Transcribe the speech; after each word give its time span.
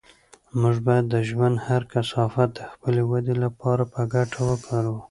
موږ 0.59 0.75
باید 0.87 1.05
د 1.09 1.15
ژوند 1.29 1.55
هر 1.67 1.81
کثافت 1.93 2.49
د 2.55 2.59
خپلې 2.71 3.01
ودې 3.09 3.35
لپاره 3.43 3.83
په 3.93 4.01
ګټه 4.13 4.39
وکاروو. 4.49 4.99